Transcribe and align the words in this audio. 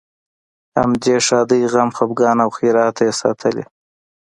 همدې 0.77 1.15
ښادۍ، 1.25 1.63
غم، 1.71 1.89
خپګان 1.97 2.37
او 2.43 2.49
خیرات 2.57 2.91
ته 2.97 3.01
یې 3.07 3.13
ساتلې. 3.21 3.63